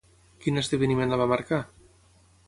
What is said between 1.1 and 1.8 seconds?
la va marcar?